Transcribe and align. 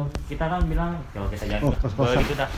kalau 0.00 0.26
kita 0.26 0.44
kan 0.46 0.60
bilang 0.64 0.92
kalau 1.10 1.28
kita 1.28 1.44
jangan 1.46 1.62
Oh, 1.68 2.08
gitu 2.16 2.34
dah 2.34 2.50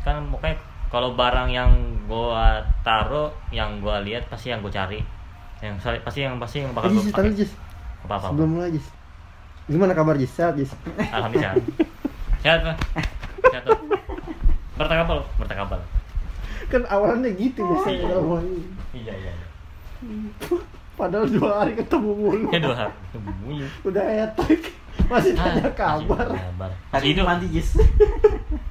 kan 0.00 0.16
pokoknya 0.26 0.56
kalau 0.88 1.12
barang 1.12 1.48
yang 1.48 1.70
gua 2.04 2.60
taruh 2.80 3.28
yang 3.50 3.78
gua 3.78 4.00
lihat 4.00 4.24
pasti 4.26 4.48
yang 4.48 4.58
gua 4.58 4.68
cari 4.68 5.00
yang 5.60 5.76
pasti 5.78 6.20
yang 6.20 6.36
pasti 6.36 6.56
yang 6.60 6.72
bakal 6.72 6.88
Eh, 6.88 6.94
gua 6.94 7.04
pakai 7.12 7.44
apa 8.02 8.14
apa 8.18 8.26
Sebelum 8.28 8.50
mulai 8.50 8.70
Jis. 8.70 8.86
Gimana 9.64 9.92
kabar 9.92 10.16
Jis? 10.16 10.32
Sehat 10.32 10.54
Jis? 10.54 10.72
alhamdulillah 11.06 11.54
sehat 12.40 12.60
Pak. 12.62 12.76
sehat 13.46 13.62
tuh 13.62 13.78
bertakabal 14.74 15.18
bertakabal 15.36 15.80
Kan 16.66 16.82
awalnya 16.88 17.28
gitu 17.30 17.62
biasanya 17.62 17.94
Iya. 17.94 18.06
kalau 18.08 18.22
mulai. 18.26 18.48
iya 18.92 19.12
iya 19.14 19.32
iya. 19.32 19.46
Padahal 20.92 21.24
dua 21.26 21.50
hari 21.58 21.72
ketemu 21.74 22.10
mulu. 22.10 22.48
ya 22.48 22.58
dua 22.58 22.76
hari 22.76 22.94
Bunyi. 23.38 23.64
Udah 23.82 24.02
etek. 24.02 24.60
Masih 25.04 25.32
Ah, 25.34 25.44
tanya 25.48 25.70
kabar. 25.72 26.26
masih 26.28 26.44
kabar 26.44 26.70
Tadi 26.90 27.06
hidup 27.08 27.24
mandi 27.24 27.46
Jis. 27.48 27.68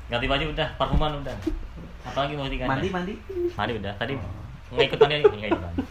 ganti 0.08 0.26
baju 0.26 0.46
udah 0.50 0.68
parfuman 0.76 1.12
udah 1.18 1.36
apalagi 2.04 2.36
mau 2.36 2.44
diganti 2.46 2.68
Mandi 2.68 2.88
mandi. 2.90 3.14
mandi 3.54 3.74
udah 3.78 3.94
tadi 3.96 4.14
nggak 4.68 4.86
ikut 4.86 5.00
mandi 5.00 5.16
nggak 5.22 5.50
ikut 5.50 5.62
mandi 5.62 5.84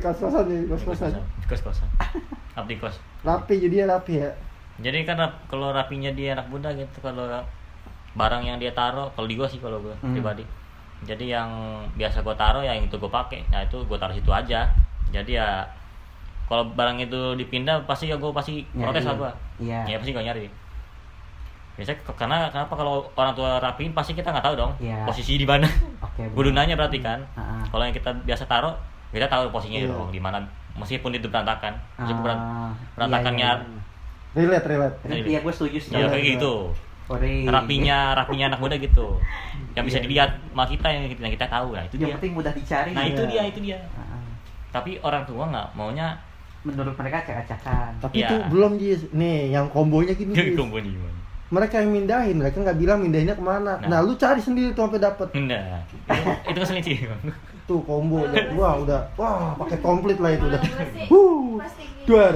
kos-kosan 0.00 0.44
nih, 0.44 0.60
kos-kosan. 0.66 1.10
kos 1.44 1.60
kosan 1.60 1.88
abdi 2.52 2.74
kos 2.76 2.98
Rapi 3.22 3.54
jadi 3.60 3.76
ya 3.78 3.86
rapi 3.88 4.14
ya. 4.18 4.30
jadi 4.78 5.04
kan 5.04 5.16
rap- 5.16 5.46
kalau 5.46 5.70
rapinya 5.70 6.10
dia 6.10 6.34
anak 6.34 6.48
muda 6.48 6.72
gitu 6.72 6.98
kalau 6.98 7.28
barang 8.12 8.42
yang 8.42 8.58
dia 8.58 8.72
taruh 8.72 9.06
kalau 9.12 9.24
di 9.24 9.36
gua 9.36 9.46
sih 9.46 9.58
kalau 9.58 9.78
gua 9.78 9.94
Hmm. 10.00 10.12
pribadi 10.12 10.42
jadi 11.02 11.38
yang 11.38 11.50
biasa 11.92 12.20
gua 12.20 12.34
taruh 12.34 12.60
ya 12.60 12.72
yang 12.72 12.84
itu 12.84 12.96
gua 12.96 13.12
pakai 13.12 13.46
nah 13.48 13.60
itu 13.60 13.78
gua 13.84 13.96
taruh 13.96 14.12
situ 14.12 14.28
aja 14.28 14.66
jadi 15.08 15.30
ya 15.32 15.48
kalau 16.52 16.68
barang 16.70 17.00
itu 17.00 17.20
dipindah 17.34 17.80
pasti 17.82 18.06
ya 18.06 18.16
gua 18.16 18.28
pasti 18.30 18.60
Nyari. 18.70 18.84
protes 18.84 19.04
lah 19.04 19.14
gua 19.16 19.30
Iya. 19.56 19.80
ya 19.86 19.96
pasti 19.96 20.12
gua 20.12 20.20
nyari 20.22 20.44
biasanya 21.72 21.98
karena 22.12 22.36
kenapa 22.46 22.74
kalau 22.76 22.94
orang 23.10 23.32
tua 23.32 23.56
rapiin 23.56 23.90
pasti 23.90 24.12
kita 24.12 24.28
nggak 24.28 24.44
tahu 24.44 24.54
dong 24.54 24.72
Iya. 24.78 25.08
posisi 25.08 25.34
di 25.34 25.48
mana 25.48 25.64
Oke. 26.04 26.28
kudu 26.28 26.52
nanya 26.52 26.76
berarti 26.76 27.00
kan 27.00 27.24
Ah, 27.32 27.40
ah. 27.40 27.64
kalau 27.66 27.82
yang 27.82 27.96
kita 27.96 28.12
biasa 28.20 28.44
taruh 28.44 28.76
kita 29.08 29.24
tahu 29.24 29.48
posisinya 29.48 29.80
Iya. 29.80 29.88
dong 29.88 30.12
di 30.12 30.20
mana 30.20 30.44
meskipun 30.74 31.10
itu 31.10 31.26
berantakan 31.26 31.72
meskipun 31.96 32.20
beran- 32.22 32.44
Ah, 32.44 32.70
berantakannya 32.94 33.48
iya, 33.48 33.64
iya, 33.64 33.80
Relate, 34.34 34.64
relate. 34.66 34.96
iya. 35.06 35.24
Iya, 35.26 35.38
gue 35.40 35.52
setuju 35.52 35.76
sih. 35.78 35.90
ya 35.90 35.98
Iya, 35.98 36.06
kayak 36.10 36.20
iya. 36.22 36.32
gitu 36.34 36.54
rapinya 37.44 37.98
rapinya 38.14 38.44
anak 38.48 38.60
muda 38.60 38.76
gitu 38.76 39.20
yang 39.72 39.84
bisa 39.84 39.96
Iya. 39.96 40.04
dilihat 40.04 40.30
sama 40.46 40.64
kita 40.64 40.88
yang 40.88 41.04
kita, 41.06 41.20
yang 41.22 41.34
kita 41.34 41.46
tahu 41.46 41.68
nah 41.72 41.82
itu 41.82 41.94
Yang 41.94 42.00
dia 42.02 42.14
penting 42.16 42.32
mudah 42.32 42.52
dicari. 42.52 42.90
nah 42.92 43.04
itu 43.04 43.22
Iya. 43.22 43.28
dia 43.28 43.42
itu 43.48 43.60
dia 43.62 43.78
tapi 44.68 44.96
orang 44.98 45.24
tua 45.24 45.44
nggak 45.46 45.66
maunya 45.74 46.16
Menurut 46.62 46.94
mereka 46.94 47.16
acak-acakan. 47.20 47.90
Tapi 47.98 48.14
Iya. 48.16 48.28
itu 48.28 48.34
belum 48.48 48.72
Jis. 48.76 49.00
Nih, 49.10 49.50
yang 49.50 49.66
kombonya 49.68 50.12
gini 50.12 50.30
Jis. 50.30 50.54
kumpul 50.54 50.78
di 50.78 50.92
mana 50.92 51.10
Mereka 51.52 51.74
yang 51.76 51.92
mindahin, 51.92 52.36
mereka 52.38 52.56
nggak 52.58 52.78
bilang 52.78 52.98
mindahinnya 52.98 53.34
ke 53.34 53.44
mana. 53.44 53.76
Nah. 53.76 53.88
Nah, 53.88 54.00
lu 54.00 54.16
cari 54.16 54.40
sendiri 54.40 54.72
tuh 54.72 54.82
sampai 54.82 54.98
dapet. 54.98 55.28
nah 55.36 55.84
itu, 56.08 56.30
itu 56.48 56.58
keselin 56.58 56.80
sih 56.80 56.96
Tuh 57.62 57.78
combo 57.82 58.22
udah, 58.24 58.42
wah 58.52 58.74
udah, 58.78 59.00
wah 59.14 59.52
pakai 59.56 59.78
komplit 59.78 60.16
lah 60.16 60.32
itu 60.32 60.44
udah. 60.44 60.56
Kalau 60.56 60.72
gue 60.72 60.88
sih 60.88 61.06
Huh, 61.06 61.60
pasti 61.60 61.84
gini. 61.84 62.04
duar. 62.04 62.32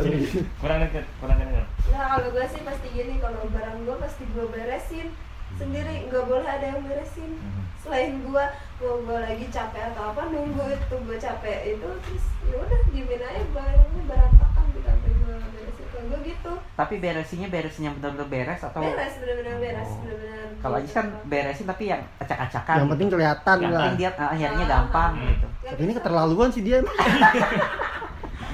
kurang 0.60 0.78
dekat 0.80 1.04
kurang 1.16 1.36
dekat 1.36 1.64
Nah 1.88 2.04
kalau 2.12 2.28
gue 2.28 2.44
sih 2.46 2.60
pasti 2.62 2.86
gini 2.92 3.14
kalau 3.16 3.40
barang 3.46 3.78
gue 3.80 3.96
pasti 3.96 4.22
gue 4.26 4.46
beresin 4.46 5.06
sendiri 5.54 5.94
nggak 6.04 6.24
boleh 6.24 6.44
ada 6.44 6.66
yang 6.66 6.82
beresin 6.82 7.32
Mhm. 7.32 7.62
selain 7.78 8.12
gue 8.18 8.44
gue 8.76 8.92
gue 9.00 9.18
lagi 9.20 9.46
capek 9.46 9.82
atau 9.88 10.10
apa 10.10 10.22
nunggu 10.26 10.64
itu 10.68 10.96
gue 10.98 11.16
capek 11.16 11.58
itu 11.70 11.88
terus 12.02 12.24
ya 12.42 12.56
udah 12.56 12.80
diemin 12.86 13.22
aja 13.22 13.42
barangnya 13.48 14.02
berantakan 14.04 14.64
di 14.68 14.80
sampai 14.80 15.10
gue 15.14 15.34
beresin 15.48 15.86
kalau 15.86 16.04
gue 16.06 16.20
gitu 16.26 16.52
Tapi 16.74 16.94
beresinnya 16.98 17.48
beresin 17.48 17.82
yang 17.84 17.94
benar-benar 17.96 18.28
beres 18.28 18.60
atau 18.60 18.80
beres 18.80 19.14
benar-benar 19.16 19.56
beres 19.56 19.88
Oh. 19.88 19.98
benar-benar 19.98 20.34
kalau 20.56 20.76
Ajis 20.76 20.90
kan 20.90 21.06
beresin 21.24 21.64
tapi 21.64 21.84
yang 21.86 22.02
acak-acakan. 22.16 22.74
Yang 22.76 22.90
penting 22.90 23.08
kelihatan 23.08 23.56
Yang 23.56 23.70
lah. 23.70 23.78
penting 23.78 23.96
dia 23.96 24.10
ah, 24.18 24.34
nyarinya 24.34 24.66
gampang 24.66 25.12
Hmm. 25.14 25.28
gitu. 25.30 25.46
Tapi 25.62 25.80
ini 25.80 25.92
keterlaluan 25.94 26.48
sih 26.50 26.62
dia. 26.62 26.78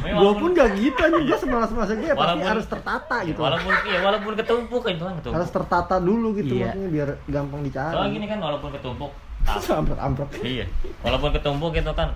Gua 0.02 0.32
pun 0.34 0.50
gak 0.50 0.74
gitu 0.74 0.98
aja, 0.98 1.14
gua 1.16 1.38
semalas-malas 1.38 1.88
gue 1.90 2.04
ya 2.04 2.14
pasti 2.14 2.42
harus 2.42 2.66
tertata 2.66 3.16
gitu. 3.22 3.38
walaupun 3.38 3.72
iya 3.84 3.98
walaupun 4.00 4.32
ketumpuk 4.34 4.82
itu 4.84 4.98
kan 5.00 5.14
ketumpuk 5.14 5.36
Harus 5.36 5.50
tertata 5.50 5.96
dulu 5.96 6.28
gitu 6.34 6.54
Iya. 6.54 6.66
maksudnya 6.68 6.90
biar 6.90 7.08
gampang 7.26 7.60
dicari. 7.62 7.92
soalnya 7.92 8.12
gini 8.12 8.26
kan 8.26 8.38
walaupun 8.40 8.70
ketumpuk 8.70 9.10
Amplok-amplok. 9.78 10.28
iya 10.40 10.66
walaupun 11.00 11.30
ketumpuk 11.30 11.70
gitu 11.72 11.92
kan 11.92 12.08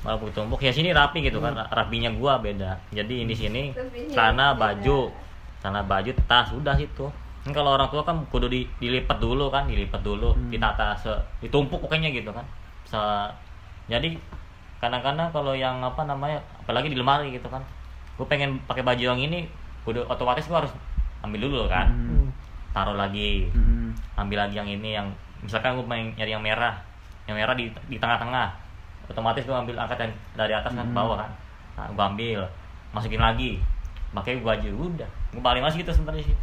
walaupun 0.00 0.26
ketumpuk 0.28 0.58
ya 0.58 0.70
sini 0.70 0.90
rapi 0.90 1.18
gitu 1.20 1.38
kan 1.38 1.52
rapinya 1.66 2.08
gua 2.10 2.38
beda 2.38 2.80
jadi 2.88 3.14
ini 3.20 3.34
sini 3.34 3.62
celana 4.08 4.52
beda. 4.52 4.60
baju 4.78 4.98
celana 5.58 5.80
baju 5.82 6.10
tas 6.24 6.48
udah 6.50 6.74
situ 6.74 7.06
kan 7.40 7.52
kalau 7.52 7.72
orang 7.72 7.88
tua 7.88 8.02
kan 8.02 8.24
kudu 8.26 8.46
di, 8.46 8.68
dilipat 8.76 9.16
dulu 9.16 9.48
kan 9.48 9.64
dilipat 9.64 10.00
dulu 10.00 10.32
Hmm. 10.32 10.48
ditata 10.48 10.92
se 10.94 11.12
ditumpuk 11.40 11.80
pokoknya 11.80 12.08
gitu 12.10 12.28
kan 12.28 12.44
Se- 12.84 13.30
jadi 13.86 14.16
kadang-kadang 14.78 15.28
kalau 15.30 15.52
yang 15.52 15.82
apa 15.82 16.02
namanya 16.04 16.38
apalagi 16.62 16.88
di 16.88 16.98
lemari 16.98 17.34
gitu 17.34 17.46
kan. 17.46 17.62
Gue 18.14 18.26
pengen 18.26 18.58
pakai 18.66 18.82
baju 18.82 18.98
yang 19.00 19.18
ini 19.18 19.46
kudu 19.82 20.02
otomatis 20.06 20.44
gua 20.46 20.62
harus 20.62 20.72
ambil 21.22 21.46
dulu 21.46 21.66
kan. 21.66 21.90
Hmm. 21.90 22.28
taruh 22.70 22.94
lagi. 22.94 23.48
Hmm. 23.50 23.90
ambil 24.14 24.42
lagi 24.46 24.58
yang 24.58 24.68
ini 24.68 24.94
yang 24.94 25.06
misalkan 25.42 25.74
gue 25.74 25.86
pengen 25.86 26.14
nyari 26.14 26.30
yang 26.30 26.42
merah. 26.42 26.74
Yang 27.26 27.36
merah 27.38 27.54
di 27.54 27.64
di 27.86 27.96
tengah-tengah. 27.98 28.48
Otomatis 29.08 29.42
gue 29.42 29.56
ambil 29.56 29.74
angkat 29.78 29.98
yang 30.04 30.12
dari 30.36 30.52
atas 30.52 30.74
kan 30.74 30.84
ke 30.84 30.92
Hmm. 30.92 30.98
bawah 30.98 31.16
kan. 31.22 31.30
Nah, 31.78 31.86
gue 31.94 32.04
ambil 32.04 32.40
masukin 32.92 33.22
lagi. 33.22 33.58
Pakai 34.10 34.40
gue 34.40 34.50
aja 34.50 34.68
udah. 34.68 35.08
Gue 35.32 35.42
paling 35.42 35.62
masih 35.62 35.82
gitu 35.82 35.92
sebenarnya 35.92 36.24
sih. 36.26 36.36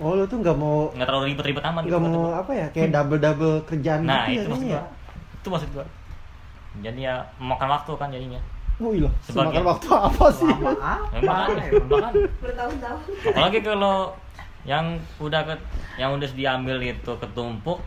Oh 0.00 0.16
lu 0.16 0.24
tuh 0.24 0.40
nggak 0.40 0.56
mau 0.56 0.88
nggak 0.96 1.04
terlalu 1.04 1.24
ribet-ribet 1.36 1.60
amat 1.62 1.84
nggak 1.84 2.00
gitu. 2.00 2.16
mau 2.16 2.32
apa 2.32 2.52
ya 2.56 2.66
kayak 2.72 2.96
double 2.96 3.20
double 3.20 3.60
kerjaan 3.68 4.00
gua. 4.02 4.08
nah 4.08 4.24
gitu 4.24 4.48
itu 4.48 4.48
ya 4.48 4.48
maksud 4.48 4.64
gue 4.72 4.82
itu 5.36 5.48
maksud 5.52 5.68
gue 5.76 5.84
jadi 6.80 7.00
ya 7.02 7.14
makan 7.36 7.68
waktu 7.68 7.92
kan 7.94 8.08
jadinya 8.08 8.38
ya. 8.38 8.42
Wih 8.80 9.04
loh, 9.04 9.12
Sebagian. 9.20 9.52
semakan 9.52 9.64
waktu 9.68 9.86
apa 9.92 10.26
sih? 10.32 10.48
Lama 10.48 10.72
kan, 10.74 10.98
emang? 11.12 11.48
bahkan 11.86 12.12
bertahun-tahun 12.40 13.00
apalagi 13.28 13.58
kalau 13.60 13.96
yang 14.62 14.96
udah 15.18 15.42
ke 15.44 15.54
yang 15.98 16.10
udah 16.14 16.30
diambil 16.32 16.78
itu 16.80 17.12
ketumpuk 17.20 17.78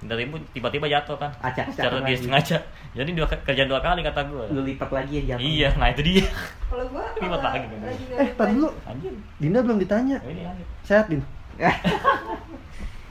dari 0.00 0.24
ibu 0.24 0.40
tiba-tiba 0.50 0.88
jatuh 0.88 1.20
kan 1.20 1.28
Acak-acakan 1.38 1.76
secara 1.76 1.96
dia 2.08 2.16
sengaja 2.16 2.56
jadi 2.96 3.10
dua 3.12 3.28
kerja 3.28 3.62
dua 3.68 3.78
kali 3.78 4.00
kata 4.00 4.24
gue 4.24 4.44
Lu 4.48 4.64
lipat 4.64 4.88
lagi 4.88 5.20
ya 5.20 5.36
jatuh. 5.36 5.40
iya 5.44 5.68
nah 5.76 5.92
itu 5.92 6.00
dia 6.00 6.24
kalau 6.66 6.88
gue 6.88 7.04
kalau 7.20 7.36
lagi, 7.36 7.68
kan? 7.68 7.80
Eh, 8.16 8.28
tadi 8.32 8.52
dulu, 8.56 8.68
anjir 8.88 9.12
Dinda 9.36 9.60
belum 9.60 9.76
ditanya. 9.76 10.16
Oh, 10.24 10.32
ini 10.32 10.42
anjir 10.48 10.66
Sehat, 10.88 11.04
Din? 11.12 11.20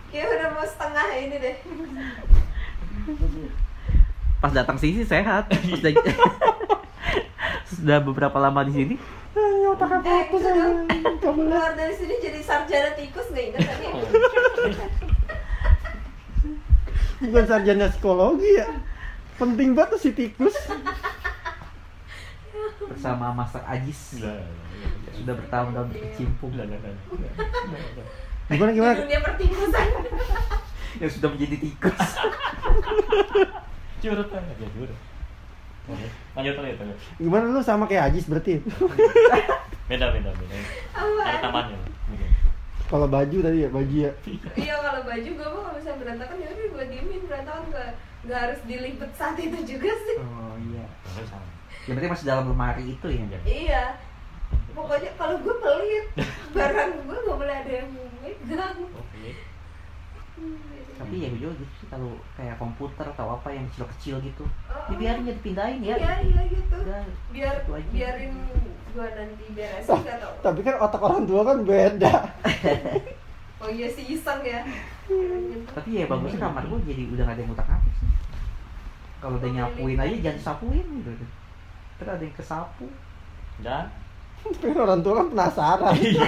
kayak 0.10 0.28
udah 0.34 0.50
mau 0.50 0.66
setengah 0.66 1.08
ini 1.14 1.36
deh 1.38 1.56
Pas 4.40 4.50
datang 4.50 4.76
sini 4.76 5.04
sehat. 5.04 5.48
Pas 5.48 5.60
Iya. 5.60 5.78
da- 5.86 6.20
sudah 7.70 7.98
beberapa 8.02 8.36
lama 8.36 8.64
di 8.64 8.74
sini. 8.74 8.96
Eh, 9.30 9.64
otaknya 9.68 10.02
eh 10.02 10.26
putus 10.28 10.52
keluar 11.22 11.72
dari 11.74 11.94
sini 11.94 12.18
jadi 12.18 12.40
sarjana 12.42 12.92
tikus 12.92 13.30
nggak 13.30 13.46
ingat 13.46 13.62
tadi 13.70 13.86
bukan 17.22 17.46
sarjana 17.46 17.86
psikologi 17.88 18.58
ya. 18.58 18.68
Penting 19.36 19.72
banget 19.72 19.96
tuh 19.96 20.02
si 20.02 20.12
tikus. 20.12 20.56
bersama 22.82 23.30
Master 23.32 23.62
Ajis 23.64 24.18
sudah 25.14 25.34
bertahun-tahun 25.38 25.88
berkecimpung 25.88 26.52
Gimana 28.50 28.72
di 28.72 28.76
gimana? 28.76 28.98
dunia 28.98 29.20
pertikusan 29.22 29.86
yang 31.06 31.12
sudah 31.14 31.30
menjadi 31.30 31.56
tikus. 31.62 32.02
Curut 34.00 34.28
kan 34.32 34.42
ya 34.48 34.56
curut 34.58 35.00
Oke, 35.90 36.06
lanjut 36.38 36.54
lanjut 36.62 36.78
lanjut. 36.86 36.98
Gimana 37.18 37.46
lu 37.50 37.62
sama 37.66 37.90
kayak 37.90 38.14
Ajis 38.14 38.30
berarti? 38.30 38.62
beda 39.90 40.06
beda 40.14 40.30
beda. 40.38 40.56
Ada 40.94 41.22
apa 41.26 41.38
tambahannya 41.42 42.28
Kalau 42.86 43.06
baju 43.10 43.38
tadi 43.42 43.58
ya, 43.66 43.70
baju 43.74 43.96
ya. 43.98 44.12
iya 44.54 44.76
kalau 44.82 45.02
baju 45.02 45.30
gue 45.34 45.48
mah 45.50 45.62
kalau 45.66 45.74
misalnya 45.78 45.98
berantakan. 46.02 46.36
Ya 46.38 46.48
udah 46.54 46.68
gue 46.78 46.86
diemin 46.94 47.22
berantakan. 47.26 47.64
Nggak 47.74 47.90
nggak 48.30 48.40
harus 48.46 48.60
dilipet 48.70 49.12
saat 49.18 49.38
itu 49.42 49.58
juga 49.66 49.92
sih. 49.94 50.18
Oh 50.22 50.54
iya. 50.70 50.86
Terus 51.10 51.30
sama. 51.34 51.48
Yang 51.90 51.94
penting 51.98 52.12
masih 52.14 52.26
dalam 52.30 52.46
lemari 52.54 52.84
itu 52.94 53.08
ya. 53.10 53.26
iya. 53.50 53.84
Pokoknya 54.78 55.12
kalau 55.18 55.42
gue 55.42 55.56
pelit 55.58 56.06
barang 56.54 56.92
gue 57.02 57.18
nggak 57.18 57.38
boleh 57.38 57.56
ada 57.66 57.72
yang 57.82 57.90
megang 58.22 58.78
Oke. 58.94 59.30
Tapi 60.94 61.16
ya 61.16 61.28
gue 61.30 61.40
juga 61.40 61.54
gitu 61.56 61.74
sih 61.76 61.88
kalau 61.88 62.12
kayak 62.34 62.56
komputer 62.56 63.08
atau 63.08 63.32
apa 63.32 63.48
yang 63.50 63.64
kecil-kecil 63.70 64.20
gitu. 64.22 64.44
Oh, 64.44 64.84
Dibiarin 64.88 65.24
ya 65.24 65.34
dipindahin 65.34 65.80
ya. 65.82 65.96
iya 65.96 66.14
iya 66.20 66.42
gitu 66.46 66.76
Udah. 66.76 67.04
biar 67.32 67.56
Itu 67.58 67.72
aja. 67.72 67.90
biarin 67.90 68.34
gue 68.90 69.08
nanti 69.08 69.46
beresin 69.54 69.96
nggak 69.96 70.18
tau 70.20 70.34
Tapi 70.42 70.60
kan 70.60 70.76
otak 70.78 71.00
orang 71.00 71.24
tua 71.24 71.42
kan 71.44 71.58
beda. 71.64 72.14
oh 73.64 73.70
iya 73.70 73.88
sih 73.88 74.06
iseng 74.10 74.42
ya 74.42 74.60
Tapi 75.70 75.90
ya 75.94 76.06
bagusnya 76.06 76.40
kamar 76.42 76.64
gue 76.66 76.80
jadi 76.86 77.04
udah 77.08 77.24
gak 77.24 77.34
ada 77.34 77.42
yang 77.42 77.54
utak 77.54 77.68
atik 77.70 77.94
sih. 77.96 78.10
Kalau 79.20 79.36
udah 79.36 79.50
nyapuin 79.50 80.00
aja 80.00 80.16
jangan 80.22 80.40
sapuin 80.42 80.86
gitu. 81.00 81.12
Terus 81.96 82.12
ada 82.12 82.24
yang 82.24 82.36
kesapu. 82.36 82.88
dan 83.60 83.88
pengen 84.40 84.80
orang 84.80 85.00
tua 85.00 85.14
kan 85.18 85.28
penasaran 85.30 85.96
Iya. 85.96 86.28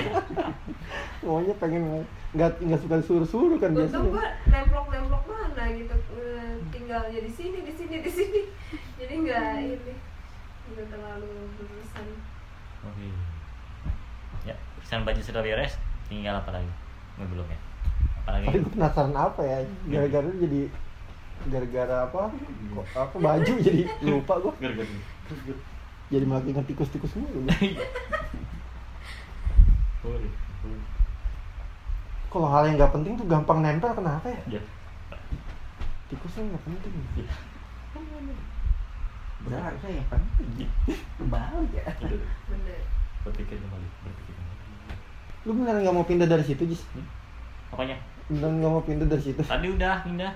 maunya 1.24 1.56
pengen 1.56 2.04
nggak 2.32 2.64
nggak 2.64 2.80
suka 2.80 2.96
suruh-suruh 3.04 3.60
kan 3.60 3.76
untung 3.76 3.84
biasanya 3.84 4.08
gua 4.08 4.28
nemplok 4.48 4.88
nemplok 4.88 5.24
mana 5.28 5.64
gitu 5.76 5.96
tinggalnya 6.72 7.20
di 7.20 7.32
sini 7.32 7.60
di 7.60 7.74
sini 7.76 7.96
di 8.00 8.12
sini 8.12 8.42
jadi 9.00 9.14
nggak 9.20 9.52
ini 9.60 9.94
nggak 10.72 10.88
terlalu 10.88 11.28
berurusan 11.60 12.08
Oke. 12.82 13.14
Ya, 14.42 14.58
pesan 14.82 15.06
baju 15.06 15.22
sudah 15.22 15.46
beres, 15.46 15.78
tinggal 16.10 16.34
apa 16.34 16.50
lagi? 16.50 16.66
Nggak 17.14 17.30
belum 17.30 17.46
ya? 17.46 17.60
Apa 18.18 18.30
lagi? 18.34 18.46
tapi 18.50 18.58
gue 18.58 18.72
penasaran 18.74 19.14
apa 19.14 19.42
ya 19.46 19.58
gara-gara 19.86 20.30
jadi 20.34 20.62
gara-gara 21.46 21.96
apa 22.06 22.22
kok 22.74 22.88
apa 22.94 23.16
baju 23.18 23.54
jadi 23.60 23.82
lupa 24.02 24.34
gue 24.40 24.54
Gara-gara. 24.58 24.90
jadi 26.10 26.26
malah 26.26 26.42
ingat 26.42 26.66
tikus-tikus 26.66 27.14
mulu 27.18 27.46
Boleh. 30.02 30.32
boleh. 30.66 30.82
Kalau 32.32 32.48
hal 32.48 32.64
yang 32.64 32.76
nggak 32.76 32.92
penting 32.92 33.14
tuh 33.14 33.26
gampang 33.26 33.60
nempel 33.60 33.92
kenapa 33.92 34.26
ya 34.26 34.40
Ya. 34.50 34.62
tikusnya 36.08 36.48
nggak 36.48 36.64
penting 36.64 36.94
Benar 39.42 39.58
harusnya 39.66 39.90
yang 39.92 40.06
penting. 40.06 40.70
Kembali 41.18 41.74
ya. 41.74 41.82
bener 42.46 42.78
Berpikir 43.22 43.58
kembali, 43.58 43.88
berpikir 44.00 44.34
kembali. 44.34 44.62
lu 45.42 45.52
beneran 45.56 45.82
nggak 45.82 45.96
mau 45.96 46.06
pindah 46.06 46.28
dari 46.28 46.44
situ 46.44 46.62
Jis 46.64 46.82
Apanya? 47.68 47.98
beneran 48.28 48.54
nggak 48.56 48.70
mau 48.72 48.84
pindah 48.84 49.08
dari 49.08 49.24
situ 49.24 49.42
Tadi 49.42 49.68
udah 49.68 49.94
pindah. 50.02 50.32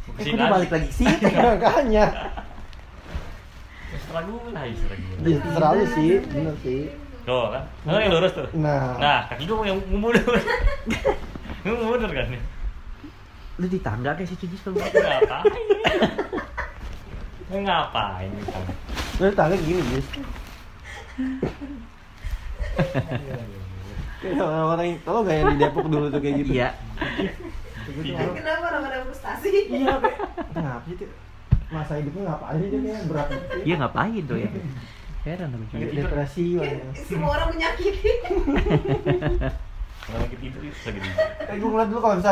Eh, 0.00 0.12
Ke 0.12 0.20
sini 0.22 0.32
kok 0.32 0.40
dia 0.40 0.48
balik 0.50 0.70
lagi 0.70 0.88
sih? 0.90 1.06
makanya 1.44 2.04
Ya, 3.90 3.98
Setelah 3.98 4.22
gue 4.22 4.38
lah, 4.48 4.62
setelah 4.64 4.96
gue. 4.96 5.14
Iya, 5.20 5.38
terserah 5.40 5.70
lu 5.70 5.84
sih 5.90 6.10
bener 6.24 6.54
sih 6.58 6.80
Tuh 7.20 7.46
kan, 7.48 7.62
oh, 7.84 7.96
yang 7.96 8.10
lurus 8.10 8.32
tuh. 8.32 8.48
nah, 8.54 8.96
Nah, 8.96 9.18
kaki 9.26 9.44
gue 9.44 9.56
yang 9.62 9.78
mundur. 9.90 10.16
Mundur 11.64 12.08
kan? 12.08 12.26
Lu 13.56 13.66
di 13.66 13.78
tangga 13.78 14.16
kayak 14.16 14.24
situ 14.26 14.44
Jis 14.46 14.62
kalau 14.62 14.80
Ngapain? 14.80 15.44
Lu 17.46 17.58
ngapain? 17.60 18.30
kan? 18.46 18.64
lu 19.18 19.28
tangga 19.30 19.52
gini 19.54 19.82
Jis 19.90 20.06
Kayak 24.20 24.36
orang-orang 24.38 24.86
yang 24.86 24.98
tau 25.00 25.20
gak 25.22 25.32
yang 25.34 25.48
di 25.48 25.56
Depok 25.58 25.86
dulu 25.86 26.06
tuh 26.08 26.20
kayak 26.20 26.34
gitu 26.38 26.52
Iya. 26.52 26.70
kenapa 28.30 28.64
orang 28.70 28.82
ada 28.86 28.98
frustasi 29.02 29.50
iya 29.66 29.98
kayak 29.98 30.18
kenapa 30.52 30.84
sih 30.86 30.94
tuh 30.94 31.10
masa 31.68 31.92
hidupnya 31.96 32.22
ngapain 32.28 32.60
dia 32.62 32.78
kayak 32.78 33.02
berat 33.04 33.26
gitu 33.28 33.56
Iya 33.60 33.74
ngapain 33.76 34.22
tuh 34.22 34.38
ya? 34.38 34.50
Heran 35.20 35.48
aku 35.50 35.64
juga. 35.66 35.76
Kayak 35.76 35.92
depresi 36.00 36.44
Kayak 36.54 36.80
wah. 36.80 36.94
semua 36.98 37.30
orang 37.30 37.48
menyakiti 37.50 38.12
lagi 40.10 40.36
tidur 40.36 40.62
itu. 40.64 40.78
Kayak 41.38 41.56
gue 41.56 41.68
ngeliat 41.68 41.88
dulu 41.88 42.00
kalau 42.00 42.16
bisa 42.16 42.30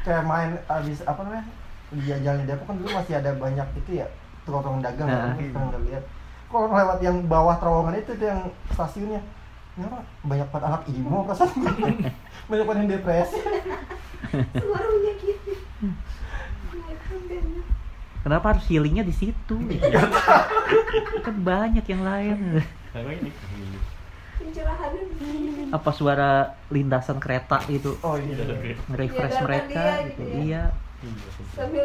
kayak 0.00 0.24
main 0.24 0.50
abis 0.66 0.98
apa 1.04 1.20
namanya 1.20 1.44
di 1.90 2.00
jalan 2.06 2.42
Depok 2.44 2.64
kan 2.64 2.76
dulu 2.76 2.88
masih 2.92 3.14
ada 3.14 3.30
banyak 3.34 3.68
itu 3.76 3.90
ya 3.94 4.06
tukang-tukang 4.42 4.80
dagang 4.80 5.06
Nah. 5.06 5.20
kan 5.28 5.38
kita 5.38 5.58
nggak 5.60 5.82
lihat. 5.86 6.04
Kalau 6.46 6.66
lewat 6.66 6.98
yang 6.98 7.16
bawah 7.24 7.54
terowongan 7.56 7.94
itu 7.96 8.10
tuh 8.12 8.26
yang 8.26 8.40
stasiunnya, 8.68 9.22
kenapa 9.70 10.02
banyak 10.24 10.48
banget 10.48 10.66
anak 10.66 10.82
imo 10.88 11.18
perasaan 11.22 11.50
banyak 12.50 12.64
banget 12.64 12.80
yang 12.80 12.90
depresi. 12.90 13.38
semua 14.50 14.76
orang 14.76 14.92
menyakiti 14.96 15.54
Ya, 16.70 16.96
kan, 16.98 17.20
kan. 17.22 17.44
Kenapa 18.20 18.52
harus 18.52 18.64
healingnya 18.68 19.04
di 19.04 19.14
situ? 19.16 19.56
kan 21.26 21.36
banyak 21.40 21.84
yang 21.88 22.02
lain. 22.04 22.60
Apa 25.70 25.90
suara 25.94 26.58
lintasan 26.68 27.22
kereta 27.22 27.62
itu 27.70 27.96
Oh 28.02 28.18
iya. 28.18 28.36
nge-refresh 28.90 29.38
Menyadarkan 29.40 29.46
mereka 29.46 29.82
dia 29.84 30.04
gitu. 30.04 30.20
gitu 30.20 30.22
ya. 30.28 30.36
Iya. 30.44 30.62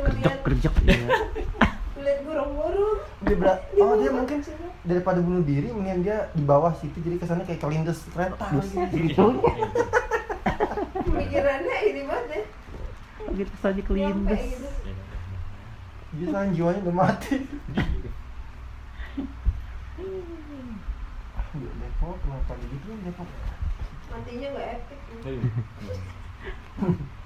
Kerjek 0.04 0.36
kerjek 0.44 0.74
iya. 0.84 1.08
melihat 1.96 2.20
burung-burung 2.28 3.00
Dia 3.24 3.36
berat. 3.40 3.60
Oh 3.80 3.96
dia 3.96 4.12
mungkin 4.12 4.38
daripada 4.84 5.20
bunuh 5.24 5.42
diri, 5.48 5.72
mendingan 5.72 6.00
dia 6.04 6.18
di 6.36 6.44
bawah 6.44 6.76
situ 6.76 7.00
jadi 7.00 7.16
kesannya 7.18 7.48
kayak 7.48 7.64
kelindes 7.64 8.04
kereta. 8.12 8.44
Buset. 8.52 8.92
gitu. 8.92 9.40
pemikirannya 11.06 11.76
ini 11.92 12.02
banget 12.06 12.28
ya 12.28 12.44
Gitu 13.34 13.54
saja 13.64 13.82
kelindes. 13.82 14.42
Gitu 16.16 16.32
sekarang 16.32 16.52
jiwanya 16.52 16.80
udah 16.84 16.96
mati. 16.96 17.36
Ah, 19.96 21.44
Depok 21.56 22.20
kenapa 22.20 22.52
gitu 22.60 22.86
ya 22.92 22.98
Depok? 23.08 23.28
matinya 24.06 24.48
nggak 24.54 24.68
epic 24.76 25.00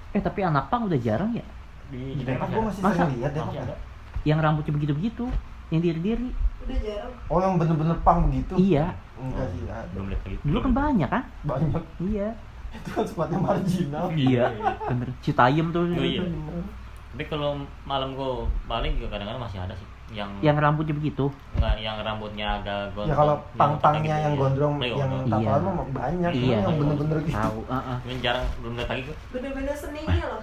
Eh 0.16 0.22
tapi 0.22 0.40
anak 0.42 0.70
pang 0.70 0.90
udah 0.90 0.98
jarang 0.98 1.34
ya. 1.34 1.46
Di 1.90 2.14
Di 2.14 2.24
Depok 2.24 2.48
gue 2.50 2.62
masih 2.62 2.82
Masa? 2.82 2.94
sering 2.98 3.14
lihat 3.18 3.32
Depok. 3.34 3.54
Ada. 3.54 3.76
Yang 4.22 4.40
rambutnya 4.42 4.74
begitu-begitu, 4.74 5.26
yang 5.70 5.82
diri-diri. 5.82 6.30
udah 6.60 6.80
jarang 6.86 7.14
Oh 7.30 7.38
yang 7.42 7.54
bener-bener 7.58 7.98
pang 8.06 8.30
begitu? 8.30 8.54
Iya. 8.58 8.86
Enggak 9.18 9.46
sih. 9.50 9.62
Belum 9.94 10.06
lihat 10.14 10.22
lagi. 10.26 10.38
Dulu 10.46 10.58
kan 10.62 10.72
banyak 10.74 11.10
kan? 11.10 11.24
Banyak. 11.44 11.84
Iya. 12.06 12.30
Itu 12.70 12.90
kan 12.94 13.06
sepatnya 13.06 13.38
marginal. 13.42 14.06
Iya. 14.14 14.46
Bener. 14.86 15.10
Citayam 15.26 15.74
tuh. 15.74 15.90
Oh, 15.90 16.06
iya. 16.06 16.22
Tapi 17.10 17.26
kalau 17.26 17.58
malam 17.90 18.14
gue 18.14 18.30
balik 18.70 18.94
juga 19.02 19.18
kadang-kadang 19.18 19.42
masih 19.42 19.58
ada 19.60 19.74
sih 19.74 19.88
yang 20.10 20.30
Yang 20.42 20.58
rambutnya 20.58 20.96
begitu. 20.98 21.30
nggak 21.58 21.76
yang 21.82 21.98
rambutnya 22.02 22.48
agak 22.62 22.90
gondrong. 22.98 23.14
Ya 23.14 23.18
kalau 23.18 23.36
yang 23.38 23.58
pang-pangnya 23.58 24.02
gitu, 24.02 24.10
yang 24.26 24.34
iya. 24.34 24.42
gondrong, 24.42 24.74
Iya, 24.74 24.80
yang 24.90 25.10
gondrong. 25.10 25.42
Iya. 25.42 25.58
mah 25.58 25.88
banyak. 25.94 26.32
Iya. 26.34 26.58
yang 26.66 26.78
bener-bener 26.82 27.18
gitu. 27.26 27.38
Tahu. 27.38 27.60
Heeh. 27.70 27.98
Cuman 28.02 28.18
jarang 28.22 28.46
belum 28.62 28.74
lihat 28.78 28.90
lagi 28.90 29.02
gue. 29.06 29.16
bener-bener 29.30 29.76
seninya 29.78 30.26
loh 30.26 30.42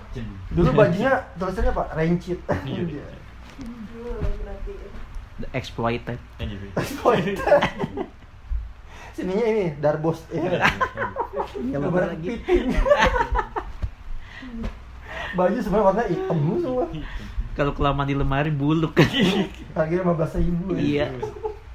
Dulu 0.55 0.71
bajunya 0.75 1.13
tulisannya 1.39 1.71
apa? 1.75 1.85
Rancid. 1.95 2.39
Iya. 2.47 3.05
The 5.37 5.49
exploited. 5.59 6.19
Ya, 6.39 6.45
jadi. 6.47 6.67
Sininya 9.17 9.47
ini 9.49 9.65
Darbos. 9.83 10.21
Iya. 10.31 10.62
Iya 11.59 11.79
Gambar 11.79 12.03
lagi. 12.15 12.31
Baju 15.34 15.58
sebenarnya 15.58 15.87
warna 15.90 16.02
hitam 16.06 16.38
semua. 16.62 16.87
Kalau 17.56 17.73
kelamaan 17.73 18.06
di 18.06 18.14
lemari 18.14 18.52
buluk. 18.52 18.94
Harganya 19.75 20.05
lima 20.05 20.14
belas 20.14 20.37
ribu. 20.37 20.76
iya. 20.76 21.08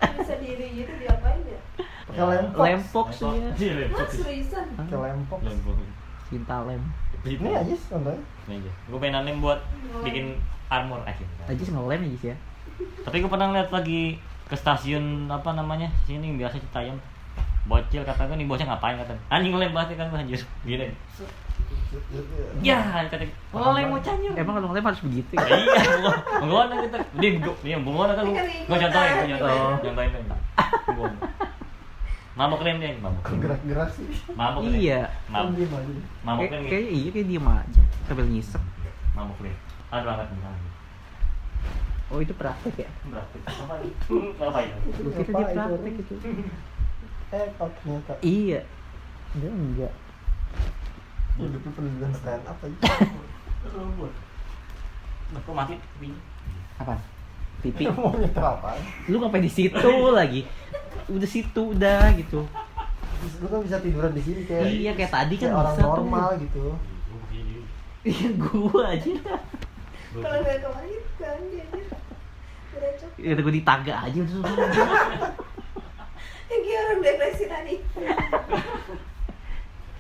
bisa 0.02 0.34
diri 0.42 0.82
gitu 0.82 0.94
diapain 0.98 1.42
ya 1.46 1.62
Pakai 2.10 2.24
lempok. 2.26 2.62
Lempok 2.66 3.08
sih 3.14 3.26
ya. 3.30 3.50
Iya, 3.54 3.74
lempok. 3.86 4.02
ah 4.02 4.08
seriusan 4.10 4.66
Pakai 4.78 4.98
lempok. 4.98 5.40
Lempok. 5.42 5.76
Cinta 6.30 6.58
lem. 6.66 6.82
Ini 7.22 7.50
aja 7.54 7.74
sih 7.74 7.88
contohnya. 7.90 8.22
Aja. 8.50 8.72
Gue 8.90 8.98
pengen 9.02 9.26
lem 9.26 9.38
buat 9.42 9.60
bikin 10.06 10.38
armor 10.70 11.02
aja. 11.06 11.26
Aja 11.50 11.62
ngelem 11.62 12.02
aja 12.08 12.18
sih 12.18 12.30
ya. 12.34 12.38
Tapi 13.06 13.16
gue 13.22 13.30
pernah 13.30 13.54
lihat 13.54 13.70
lagi 13.70 14.18
ke 14.52 14.56
stasiun 14.60 15.32
apa 15.32 15.56
namanya 15.56 15.88
sini 16.04 16.28
yang 16.28 16.36
biasa 16.36 16.60
Citayam 16.60 17.00
bocil 17.72 18.04
kata 18.04 18.28
gue 18.28 18.36
nih 18.36 18.48
bocil 18.50 18.68
ngapain 18.68 19.00
kata 19.00 19.16
anjing 19.32 19.56
lem 19.56 19.72
banget 19.72 19.96
kan 19.96 20.12
gue 20.12 20.20
anjir 20.20 20.42
gini 20.68 20.92
ya 22.62 22.78
kata 23.04 23.26
oh 23.52 23.72
lem 23.72 23.90
bocahnya 23.90 24.30
Emang 24.34 24.54
kalau 24.56 24.68
ngelem 24.70 24.86
harus 24.86 25.02
begitu 25.02 25.32
Ya 25.34 25.44
ya? 25.44 25.56
iya 26.40 26.76
kita 26.80 26.98
dia 27.18 27.30
dia 27.60 27.76
kan 28.14 28.24
lu 28.24 28.34
contohin 28.70 29.16
contohin 29.28 29.60
Oh. 29.60 29.76
contohin 29.78 30.12
bunga 30.88 31.18
mabok 32.32 32.62
lem 32.64 32.78
dia 32.78 32.96
mabok 32.98 33.24
Gerak-gerak 33.36 33.90
sih. 33.92 34.08
mabok 34.32 34.64
lem 34.66 34.80
Iya. 34.80 35.02
mabok 35.28 35.52
mabok 36.24 36.48
lem 36.50 36.64
kayak 36.66 36.88
iya 36.90 37.10
kayak 37.12 37.28
diem 37.28 37.46
aja 37.46 37.82
sambil 38.08 38.26
ngisep. 38.26 38.64
mabok 39.12 39.38
lem 39.42 39.56
ada 39.90 40.04
banget 40.08 40.28
Oh 42.08 42.20
itu 42.20 42.36
praktek 42.36 42.76
ya? 42.78 42.90
berarti 43.08 43.40
apa 43.40 43.76
itu 43.82 44.16
ngapain 44.36 44.68
Lu 45.00 45.10
kira 45.14 45.32
dia 45.32 45.44
Apa 45.48 45.48
itu? 45.48 45.60
praktek 45.64 45.96
itu? 45.98 46.14
Eh, 47.32 47.48
kok 47.56 47.70
ternyata. 47.74 48.14
Iya. 48.20 48.60
Dia 49.32 49.48
enggak. 49.48 49.94
Hidupnya 51.34 51.72
penuh 51.72 51.92
dengan 51.94 52.12
stand 52.12 52.44
up 52.44 52.58
aja. 52.58 52.92
Kok 55.38 55.54
mati? 55.54 55.76
Apa? 56.78 56.94
Pipi. 57.62 57.84
Mau 57.94 58.12
nyetel 58.14 58.42
apa? 58.44 58.76
Lu 59.06 59.16
ngapain 59.18 59.42
di 59.42 59.50
situ 59.50 59.92
lagi? 60.10 60.42
Udah 61.08 61.26
situ 61.26 61.62
udah 61.72 62.12
gitu. 62.16 62.44
Lu 63.38 63.46
kan 63.46 63.62
bisa 63.62 63.78
tiduran 63.78 64.12
di 64.12 64.22
sini 64.22 64.42
kayak 64.44 64.66
Iya 64.66 64.92
kayak 64.94 65.12
tadi 65.12 65.36
kan 65.36 65.42
kayak 65.46 65.56
orang 65.56 65.72
bisa 65.72 65.82
tuh. 65.82 65.92
normal 65.96 66.30
gitu. 66.40 66.66
Iya 68.02 68.30
gua 68.36 68.84
aja. 68.90 69.14
kalau 70.12 70.38
nggak 70.42 70.58
kemarin 70.60 71.02
kan 71.16 71.40
dia 71.48 71.64
udah 71.70 72.92
cocok 72.98 73.12
Ya 73.16 73.30
udah 73.32 73.44
gua 73.46 73.54
di 73.54 73.64
tangga 73.64 73.94
aja 74.02 74.20
udah. 74.20 74.42
kayak 76.50 76.82
orang 76.82 77.00
depresi 77.00 77.46
tadi 77.46 77.76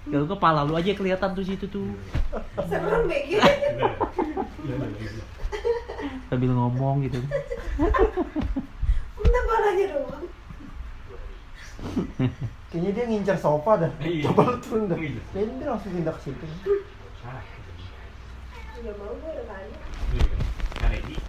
Kalau 0.01 0.25
kepala 0.25 0.65
lu 0.65 0.73
aja 0.73 0.97
kelihatan 0.97 1.29
tuh 1.37 1.45
situ 1.45 1.65
tuh. 1.69 1.93
serem 2.65 3.05
kayak 3.05 3.25
gitu 3.29 3.49
Sambil 6.31 6.51
ngomong 6.55 7.05
gitu. 7.05 7.19
udah 9.21 9.43
palanya 9.45 9.85
doang 9.93 10.25
Kayaknya 12.71 12.91
dia 12.93 13.05
ngincar 13.09 13.37
sofa 13.37 13.73
dah. 13.83 13.91
Iya. 13.99 14.29
Coba 14.31 14.41
lu 14.47 14.57
turun 14.63 14.83
dah. 14.87 14.97
Iya. 14.97 15.21
Kayaknya 15.33 15.53
dia 15.59 15.67
langsung 15.69 15.91
pindah 15.91 16.13
ke 16.15 16.21
situ. 16.23 16.45
Ah, 17.21 17.41
nggak 18.81 18.95
mau 18.97 19.13
gue 19.13 19.29
udah 19.29 19.45
banyak 19.45 19.81
iya. 20.17 21.19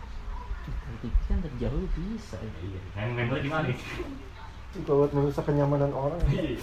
Kan 1.03 1.11
kan 1.29 1.39
terjauh 1.43 1.85
bisa. 1.99 2.37
ya. 2.39 2.51
Iya. 2.63 2.81
Main 2.97 3.11
main 3.17 3.27
bola 3.29 3.41
di 3.43 3.51
mana? 3.51 3.67
Juga 4.73 4.93
buat 5.05 5.11
merusak 5.13 5.45
kenyamanan 5.45 5.93
orang. 5.93 6.21
Iya. 6.31 6.57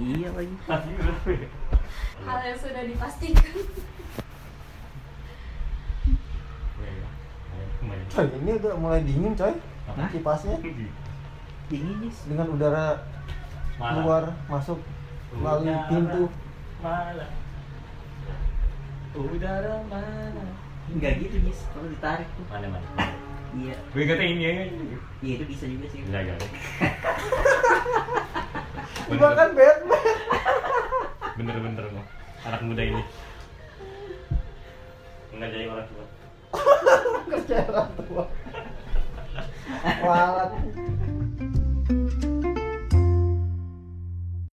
Iya 0.00 0.28
lagi. 0.32 0.54
Hal 2.24 2.38
yang 2.42 2.58
sudah 2.58 2.82
dipastikan. 2.84 3.56
Coy, 8.10 8.26
ini 8.26 8.50
udah 8.58 8.74
mulai 8.74 9.00
dingin 9.06 9.36
coy. 9.36 9.54
Apa? 9.86 10.10
Kipasnya 10.10 10.56
Dingin 11.70 11.96
Jis. 12.02 12.26
dengan 12.26 12.50
udara 12.50 13.06
Malah. 13.78 13.92
keluar 13.94 14.24
masuk 14.50 14.78
melalui 15.30 15.70
Udara 15.70 15.86
pintu. 15.86 16.22
Mana? 16.82 17.26
Udara 19.14 19.74
mana? 19.86 20.44
Enggak 20.90 21.12
gitu 21.22 21.36
Jis. 21.46 21.60
Kalau 21.70 21.86
ditarik 21.86 22.26
tuh. 22.34 22.44
Mana 22.50 22.66
mana? 22.66 22.86
Iya. 23.54 23.74
Gue 23.94 24.04
kata 24.06 24.24
ini 24.26 24.42
ya. 24.42 24.52
Iya 25.22 25.32
itu 25.38 25.44
bisa 25.46 25.64
juga 25.70 25.86
sih. 25.90 26.02
Gila 26.02 26.20
gila. 26.26 26.36
Gua 29.10 29.30
kan 29.34 29.50
Batman. 29.58 29.98
Bener-bener 31.34 31.84
loh. 31.90 32.06
Anak 32.46 32.60
muda 32.62 32.82
ini. 32.86 33.02
Enggak 35.34 35.48
jadi 35.50 35.66
orang 35.66 35.86
tua. 35.90 36.04
Kerja 37.34 37.56
orang 37.66 37.90
tua. 37.98 38.24
Walat 40.06 40.50